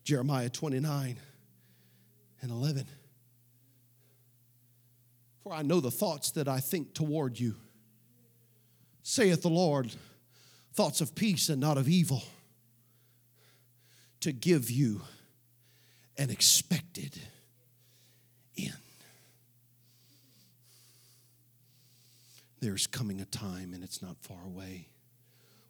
[0.09, 1.19] Jeremiah 29
[2.41, 2.87] and 11.
[5.43, 7.53] For I know the thoughts that I think toward you,
[9.03, 9.91] saith the Lord,
[10.73, 12.23] thoughts of peace and not of evil,
[14.21, 15.01] to give you
[16.17, 17.15] an expected
[18.57, 18.73] end.
[22.61, 24.87] There's coming a time, and it's not far away,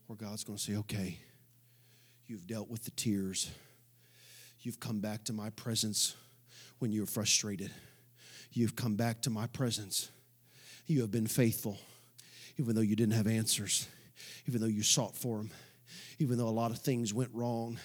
[0.08, 1.18] where God's going to say, okay,
[2.26, 3.52] you've dealt with the tears
[4.62, 6.16] You've come back to my presence
[6.80, 7.72] when you're frustrated.
[8.52, 10.10] You've come back to my presence.
[10.86, 11.78] You have been faithful,
[12.58, 13.88] even though you didn't have answers,
[14.48, 15.52] even though you sought for them,
[16.18, 17.80] even though a lot of things went wrong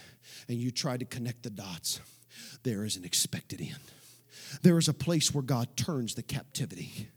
[0.48, 2.00] and you tried to connect the dots.
[2.62, 3.76] There is an expected end.
[4.62, 7.08] There is a place where God turns the captivity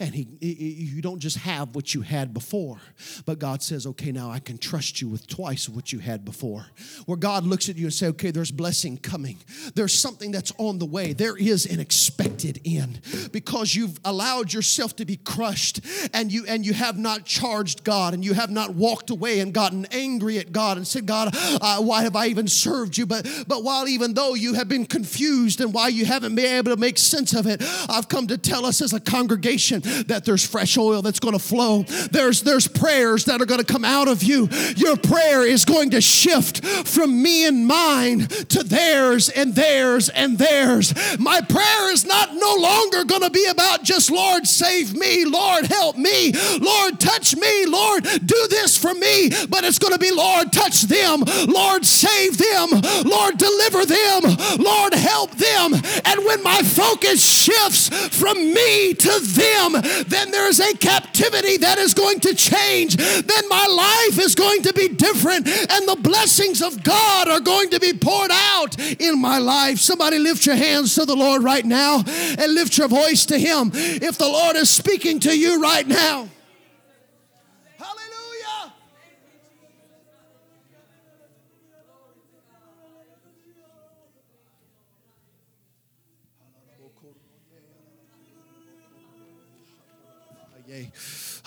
[0.00, 2.78] and he, you don't just have what you had before
[3.26, 6.66] but god says okay now i can trust you with twice what you had before.
[7.06, 9.38] Where god looks at you and say okay there's blessing coming.
[9.74, 11.12] There's something that's on the way.
[11.12, 13.00] There is an expected end.
[13.32, 15.80] Because you've allowed yourself to be crushed
[16.12, 19.52] and you and you have not charged god and you have not walked away and
[19.52, 21.30] gotten angry at god and said god
[21.60, 23.06] uh, why have i even served you?
[23.06, 26.74] But but while even though you have been confused and why you haven't been able
[26.74, 30.46] to make sense of it i've come to tell us as a congregation that there's
[30.46, 31.82] fresh oil that's going to flow.
[31.82, 34.48] There's there's prayers that are going to come out of you.
[34.76, 40.38] Your prayer is going to shift from me and mine to theirs and theirs and
[40.38, 40.94] theirs.
[41.18, 45.66] My prayer is not no longer going to be about just Lord save me, Lord
[45.66, 50.10] help me, Lord touch me, Lord do this for me, but it's going to be
[50.10, 52.70] Lord touch them, Lord save them,
[53.04, 54.22] Lord deliver them,
[54.58, 55.74] Lord help them.
[56.04, 59.72] And when my focus shifts from me to them,
[60.06, 62.96] then there's a captivity that is going to change.
[62.96, 67.70] Then my life is going to be different, and the blessings of God are going
[67.70, 69.78] to be poured out in my life.
[69.78, 73.70] Somebody lift your hands to the Lord right now and lift your voice to Him.
[73.74, 76.28] If the Lord is speaking to you right now,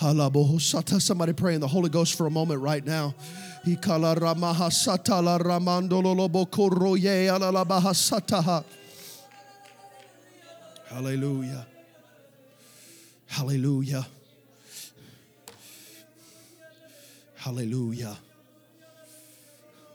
[0.00, 3.14] Somebody pray in the Holy Ghost for a moment right now.
[10.88, 11.66] Hallelujah.
[13.26, 14.06] Hallelujah.
[17.36, 18.16] Hallelujah.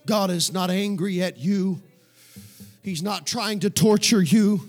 [0.06, 1.80] God is not angry at you.
[2.82, 4.68] He's not trying to torture you.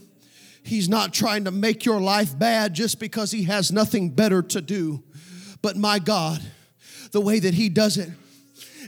[0.64, 4.62] He's not trying to make your life bad just because He has nothing better to
[4.62, 5.04] do.
[5.66, 6.44] But my God,
[7.10, 8.10] the way that He does it,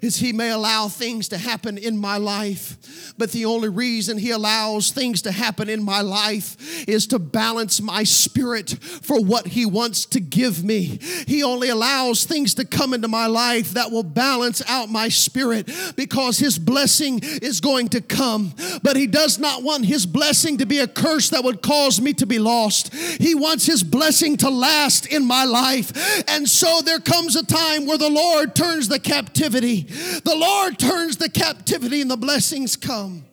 [0.01, 4.31] is he may allow things to happen in my life, but the only reason he
[4.31, 9.65] allows things to happen in my life is to balance my spirit for what he
[9.65, 10.99] wants to give me.
[11.27, 15.69] He only allows things to come into my life that will balance out my spirit
[15.95, 18.53] because his blessing is going to come.
[18.83, 22.13] But he does not want his blessing to be a curse that would cause me
[22.13, 22.93] to be lost.
[22.93, 25.91] He wants his blessing to last in my life.
[26.27, 31.17] And so there comes a time where the Lord turns the captivity the Lord turns
[31.17, 33.25] the captivity and the blessings come.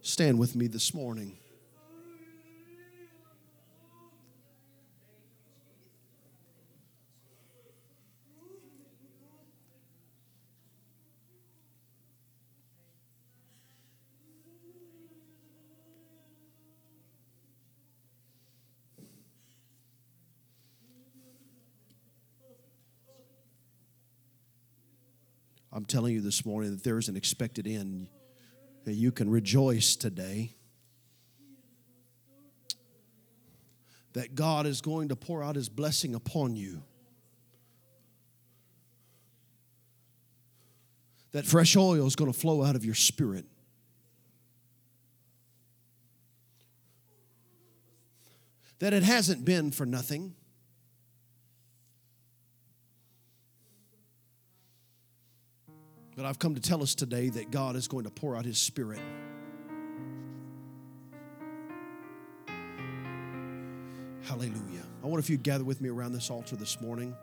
[0.00, 1.37] Stand with me this morning.
[25.78, 28.08] I'm telling you this morning that there is an expected end.
[28.84, 30.56] That you can rejoice today.
[34.14, 36.82] That God is going to pour out his blessing upon you.
[41.30, 43.44] That fresh oil is going to flow out of your spirit.
[48.80, 50.34] That it hasn't been for nothing.
[56.18, 58.58] But I've come to tell us today that God is going to pour out His
[58.58, 58.98] Spirit.
[64.24, 64.82] Hallelujah.
[65.00, 67.14] I wonder if you'd gather with me around this altar this morning.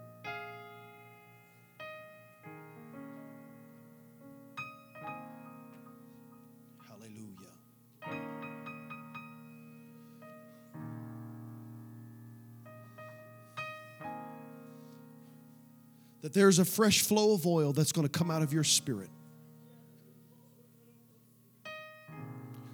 [16.35, 19.09] There's a fresh flow of oil that's going to come out of your spirit.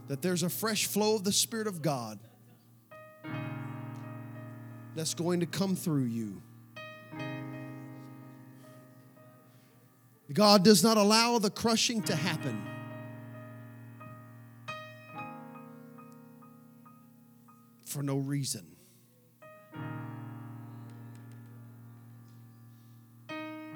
[0.07, 2.19] That there's a fresh flow of the Spirit of God
[4.95, 6.41] that's going to come through you.
[10.33, 12.61] God does not allow the crushing to happen.
[17.85, 18.65] For no reason.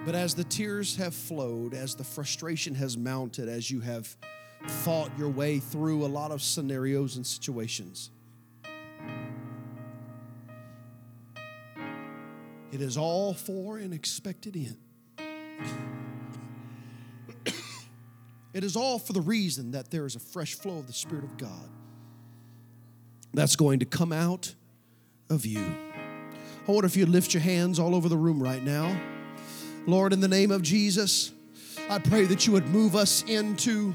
[0.06, 4.16] But as the tears have flowed, as the frustration has mounted, as you have
[4.68, 8.12] fought your way through a lot of scenarios and situations,
[12.72, 14.78] it is all for an expected end.
[18.54, 21.24] it is all for the reason that there is a fresh flow of the Spirit
[21.24, 21.70] of God.
[23.34, 24.54] that's going to come out
[25.32, 25.66] of you.
[26.68, 28.96] I wonder if you'd lift your hands all over the room right now.
[29.88, 31.32] Lord, in the name of Jesus,
[31.90, 33.94] I pray that you would move us into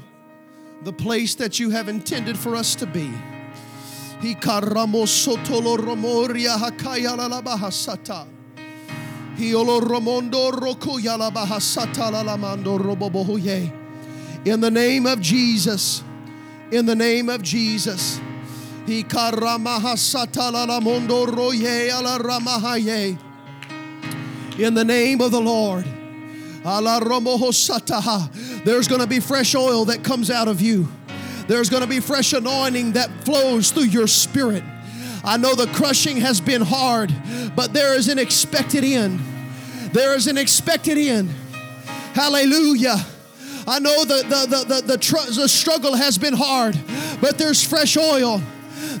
[0.83, 3.11] the place that you have intended for us to be.
[14.45, 16.03] In the name of Jesus,
[16.71, 18.19] in the name of Jesus.
[24.61, 25.85] In the name of the Lord.
[28.63, 30.87] There's going to be fresh oil that comes out of you.
[31.47, 34.63] There's going to be fresh anointing that flows through your spirit.
[35.23, 37.11] I know the crushing has been hard,
[37.55, 39.19] but there is an expected end.
[39.93, 41.31] There is an expected end.
[42.13, 42.97] Hallelujah.
[43.65, 46.79] I know the, the, the, the, the, tr- the struggle has been hard,
[47.19, 48.39] but there's fresh oil.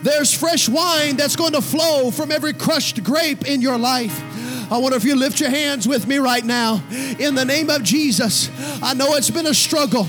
[0.01, 4.23] There's fresh wine that's going to flow from every crushed grape in your life.
[4.71, 6.81] I wonder if you lift your hands with me right now.
[7.19, 8.49] In the name of Jesus,
[8.81, 10.07] I know it's been a struggle.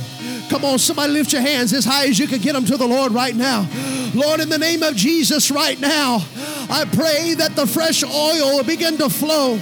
[0.50, 2.86] Come on, somebody lift your hands as high as you can get them to the
[2.86, 3.68] Lord right now.
[4.14, 6.24] Lord, in the name of Jesus, right now,
[6.70, 9.58] I pray that the fresh oil will begin to flow.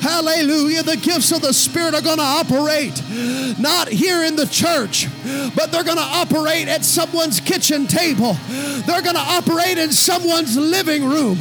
[0.00, 0.82] Hallelujah.
[0.82, 3.00] The gifts of the Spirit are going to operate
[3.58, 5.06] not here in the church,
[5.54, 8.36] but they're going to operate at someone's kitchen table.
[8.86, 11.38] They're going to operate in someone's living room.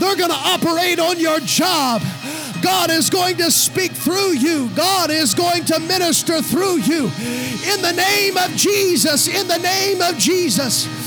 [0.00, 2.02] They're going to operate on your job.
[2.62, 4.68] God is going to speak through you.
[4.74, 7.04] God is going to minister through you.
[7.04, 10.99] In the name of Jesus, in the name of Jesus.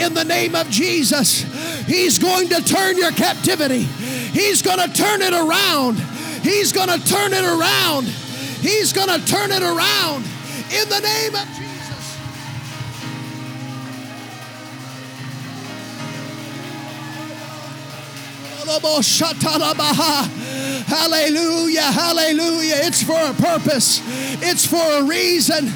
[0.00, 1.42] In the name of Jesus,
[1.86, 3.82] He's going to turn your captivity.
[3.82, 5.98] He's going to turn it around.
[6.42, 8.06] He's going to turn it around.
[8.60, 10.24] He's going to turn it around.
[10.72, 11.66] In the name of Jesus.
[20.86, 22.76] Hallelujah, hallelujah.
[22.84, 24.00] It's for a purpose,
[24.42, 25.70] it's for a reason.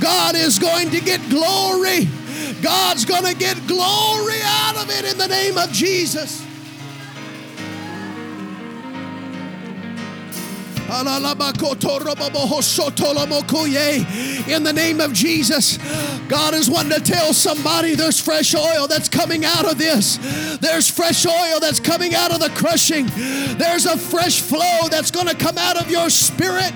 [0.00, 2.08] God is going to get glory.
[2.62, 6.43] God's going to get glory out of it in the name of Jesus.
[14.48, 15.78] In the name of Jesus,
[16.28, 20.18] God is wanting to tell somebody there's fresh oil that's coming out of this.
[20.58, 23.06] There's fresh oil that's coming out of the crushing.
[23.58, 26.72] There's a fresh flow that's going to come out of your spirit.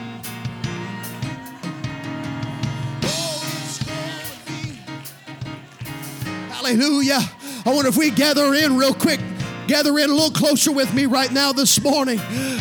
[6.50, 7.20] Hallelujah.
[7.64, 9.20] I wonder if we gather in real quick
[9.68, 12.18] gather in a little closer with me right now this morning.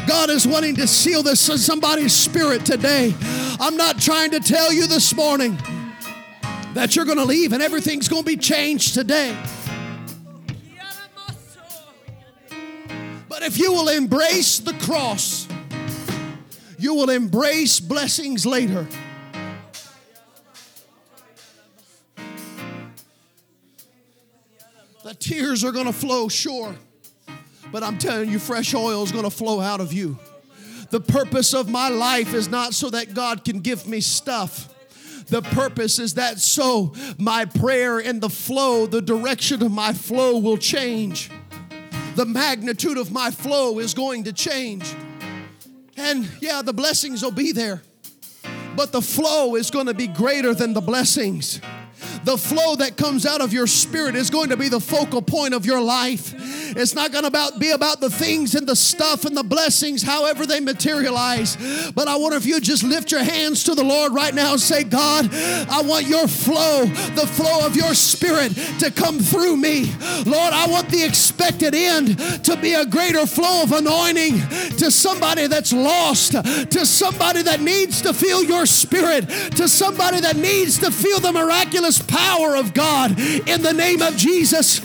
[0.07, 3.15] God is wanting to seal this in somebody's spirit today.
[3.61, 5.57] I'm not trying to tell you this morning
[6.73, 9.35] that you're going to leave and everything's going to be changed today.
[13.29, 15.47] But if you will embrace the cross,
[16.77, 18.85] you will embrace blessings later.
[25.05, 26.75] The tears are going to flow, sure.
[27.72, 30.18] But I'm telling you, fresh oil is going to flow out of you.
[30.89, 34.74] The purpose of my life is not so that God can give me stuff.
[35.26, 40.38] The purpose is that so my prayer and the flow, the direction of my flow
[40.39, 41.30] will change.
[42.15, 44.95] The magnitude of my flow is going to change.
[45.97, 47.82] And yeah, the blessings will be there,
[48.78, 51.59] but the flow is going to be greater than the blessings
[52.28, 55.53] the flow that comes out of your spirit is going to be the focal point
[55.53, 56.34] of your life.
[56.76, 60.45] It's not going to be about the things and the stuff and the blessings, however
[60.45, 61.57] they materialize.
[61.91, 64.61] But I wonder if you just lift your hands to the Lord right now and
[64.61, 69.91] say, God, I want your flow, the flow of your spirit to come through me.
[70.26, 74.39] Lord, I want the expected end to be a greater flow of anointing
[74.78, 80.36] to somebody that's lost, to somebody that needs to feel your spirit, to somebody that
[80.36, 84.80] needs to feel the miraculous power of God in the name of Jesus.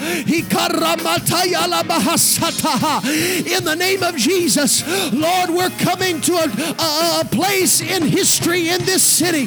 [1.72, 6.48] In the name of Jesus, Lord, we're coming to a,
[6.78, 9.46] a, a place in history in this city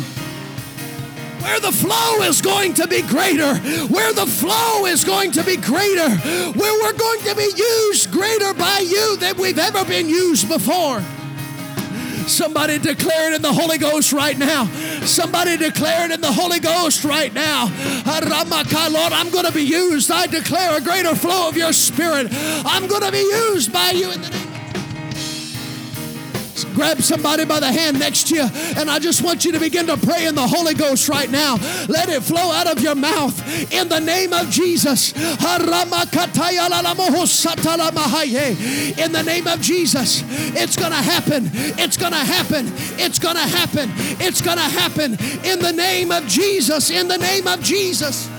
[1.46, 3.56] where the flow is going to be greater,
[3.94, 8.54] where the flow is going to be greater, where we're going to be used greater
[8.56, 11.04] by you than we've ever been used before.
[12.28, 14.66] Somebody declare it in the Holy Ghost right now.
[15.06, 17.68] Somebody declare it in the Holy Ghost right now.
[18.92, 20.12] Lord, I'm going to be used.
[20.12, 22.28] I declare a greater flow of your spirit.
[22.32, 24.55] I'm going to be used by you in the name
[26.74, 28.48] Grab somebody by the hand next to you,
[28.78, 31.56] and I just want you to begin to pray in the Holy Ghost right now.
[31.88, 33.38] Let it flow out of your mouth
[33.74, 35.14] in the name of Jesus.
[35.14, 35.22] In
[39.12, 40.24] the name of Jesus,
[40.56, 41.50] it's going to happen.
[41.54, 42.72] It's going to happen.
[43.00, 43.92] It's going to happen.
[44.22, 46.90] It's going to happen in the name of Jesus.
[46.90, 48.30] In the name of Jesus.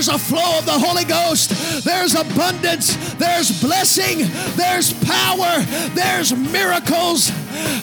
[0.00, 1.84] There's a flow of the Holy Ghost.
[1.84, 2.96] There's abundance.
[3.16, 4.20] There's blessing.
[4.56, 5.60] There's power.
[5.92, 7.28] There's miracles.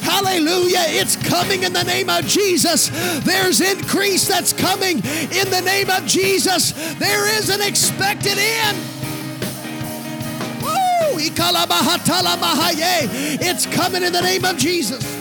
[0.01, 0.82] Hallelujah.
[0.88, 2.89] It's coming in the name of Jesus.
[3.20, 6.72] There's increase that's coming in the name of Jesus.
[6.95, 8.78] There is an expected end.
[13.39, 15.16] It's coming in the name of Jesus.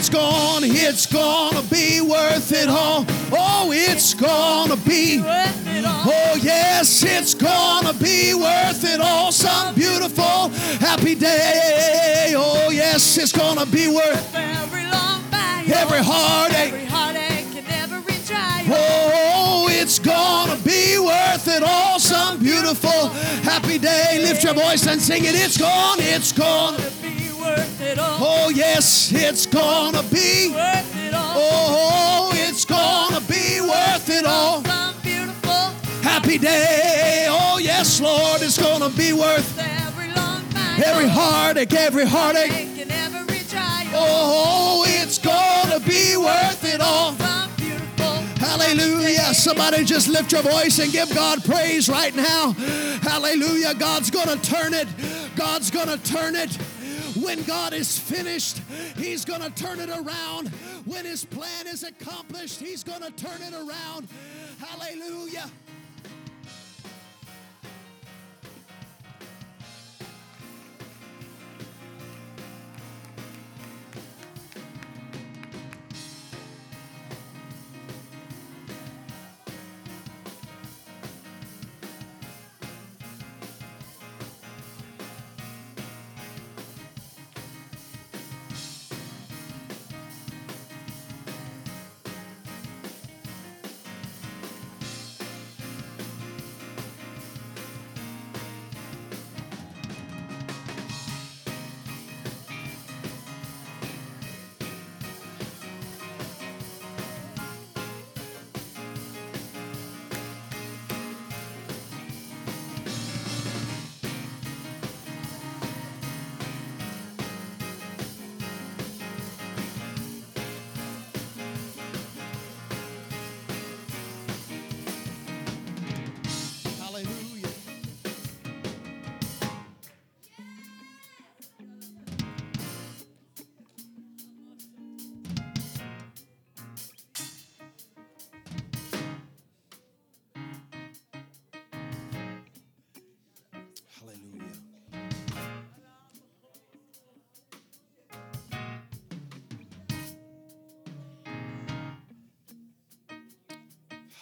[0.00, 3.04] It's gonna, it's gonna be worth it all.
[3.30, 6.04] Oh, it's gonna be worth it all.
[6.06, 9.30] Oh, yes, it's gonna be worth it all.
[9.30, 10.48] Some beautiful,
[10.80, 12.32] happy day.
[12.34, 18.14] Oh, yes, it's gonna be worth every long battle, every heartache, every heartache and every
[18.24, 18.64] trial.
[18.70, 21.98] Oh, it's gonna be worth it all.
[21.98, 23.10] Some beautiful,
[23.42, 24.18] happy day.
[24.22, 25.34] Lift your voice and sing it.
[25.34, 26.99] It's gone, it's gone
[27.80, 28.18] it all.
[28.20, 31.34] Oh, yes, it's gonna be worth it all.
[31.36, 34.62] Oh, it's gonna be worth it all.
[34.64, 35.72] Some beautiful
[36.02, 37.26] happy day.
[37.28, 40.80] Oh, yes, Lord, it's gonna be worth every long night.
[40.84, 42.52] Every heartache, every heartache.
[42.52, 43.88] Every trial.
[43.94, 47.16] Oh, it's gonna be worth it all.
[48.38, 49.32] Hallelujah.
[49.32, 52.52] Somebody just lift your voice and give God praise right now.
[53.02, 53.74] Hallelujah.
[53.74, 54.88] God's going to turn it.
[55.36, 56.58] God's going to turn it.
[57.22, 58.60] When God is finished,
[58.96, 60.48] He's going to turn it around.
[60.84, 64.08] When His plan is accomplished, He's going to turn it around.
[64.58, 65.50] Hallelujah.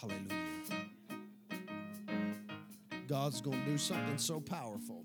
[0.00, 0.48] Hallelujah.
[3.08, 5.04] God's going to do something so powerful.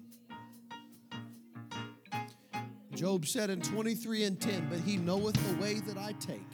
[2.94, 6.46] Job said in 23 and 10, But he knoweth the way that I take.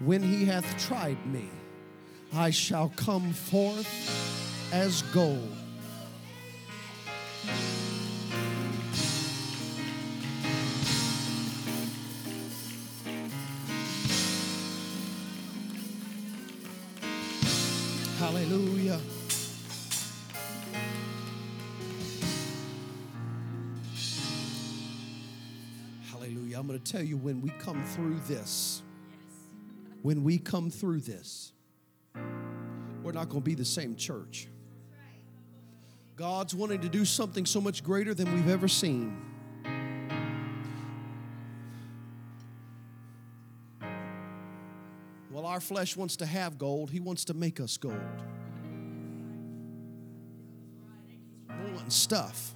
[0.00, 1.48] When he hath tried me,
[2.34, 5.61] I shall come forth as gold.
[26.92, 28.82] Tell you when we come through this,
[30.02, 31.52] when we come through this,
[33.02, 34.46] we're not going to be the same church.
[36.16, 39.16] God's wanting to do something so much greater than we've ever seen.
[45.30, 47.96] Well, our flesh wants to have gold, He wants to make us gold.
[51.48, 52.54] Wanting stuff.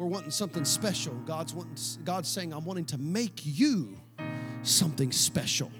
[0.00, 1.12] We're wanting something special.
[1.26, 3.98] God's wanting, God's saying, I'm wanting to make you
[4.62, 5.70] something special.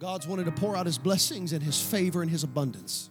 [0.00, 3.10] God's wanted to pour out His blessings and His favor and His abundance.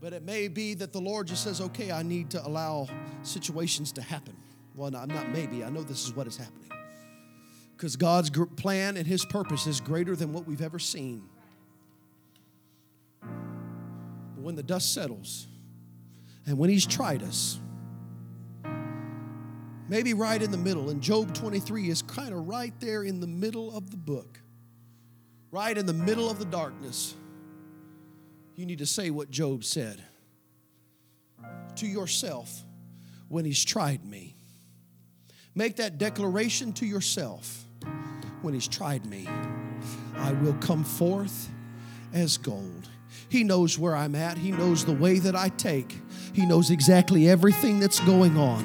[0.00, 2.88] But it may be that the Lord just says, okay, I need to allow
[3.20, 4.34] situations to happen.
[4.76, 6.70] Well, I'm not maybe, I know this is what is happening.
[7.76, 11.28] Because God's plan and His purpose is greater than what we've ever seen.
[13.20, 15.48] But when the dust settles
[16.46, 17.58] and when He's tried us,
[19.88, 23.26] maybe right in the middle, and Job 23 is kind of right there in the
[23.26, 24.40] middle of the book,
[25.50, 27.14] right in the middle of the darkness.
[28.54, 30.02] You need to say what Job said
[31.76, 32.64] to yourself
[33.28, 34.36] when He's tried me.
[35.56, 37.64] Make that declaration to yourself
[38.42, 39.26] when he's tried me.
[40.14, 41.48] I will come forth
[42.12, 42.90] as gold.
[43.28, 46.00] He knows where I'm at, he knows the way that I take,
[46.32, 48.64] he knows exactly everything that's going on.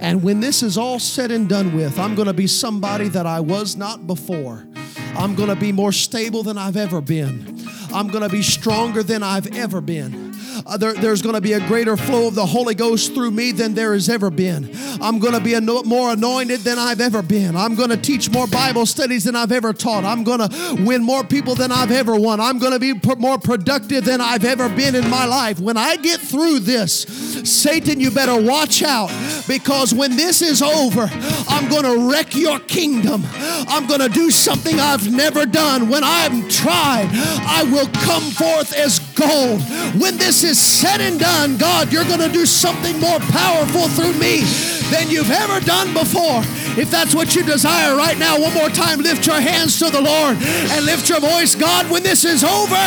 [0.00, 3.26] And when this is all said and done with, I'm going to be somebody that
[3.26, 4.66] I was not before.
[5.14, 7.60] I'm going to be more stable than I've ever been.
[7.92, 10.29] I'm going to be stronger than I've ever been
[10.66, 13.52] uh, there, there's going to be a greater flow of the Holy Ghost through me
[13.52, 14.70] than there has ever been.
[15.00, 17.56] I'm going to be more anointed than I've ever been.
[17.56, 20.04] I'm going to teach more Bible studies than I've ever taught.
[20.04, 22.40] I'm going to win more people than I've ever won.
[22.40, 25.58] I'm going to be more productive than I've ever been in my life.
[25.60, 27.02] When I get through this,
[27.44, 29.10] Satan, you better watch out
[29.48, 31.08] because when this is over,
[31.48, 33.22] I'm going to wreck your kingdom.
[33.34, 35.88] I'm going to do something I've never done.
[35.88, 39.60] When I'm tried, I will come forth as gold.
[40.00, 44.14] When this is said and done, God, you're going to do something more powerful through
[44.14, 46.42] me than you've ever done before.
[46.78, 50.00] If that's what you desire right now, one more time, lift your hands to the
[50.00, 51.54] Lord and lift your voice.
[51.54, 52.84] God, when this is over,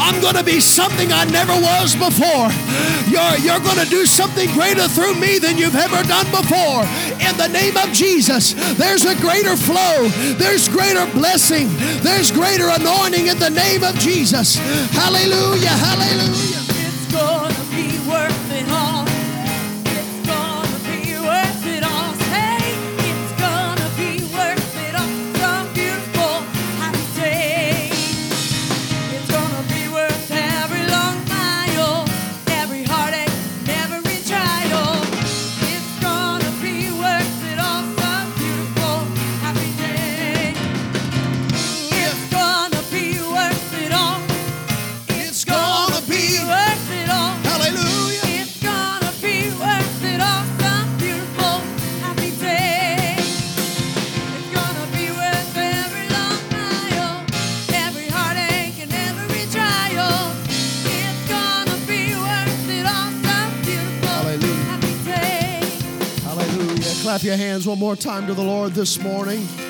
[0.00, 2.48] I'm going to be something I never was before.
[3.08, 6.84] You're, you're going to do something greater through me than you've ever done before.
[7.20, 11.68] In the name of Jesus, there's a greater flow, there's greater blessing,
[12.02, 14.56] there's greater anointing in the name of Jesus.
[14.92, 16.55] Hallelujah, hallelujah.
[67.26, 69.65] Your hands one more time to the Lord this morning.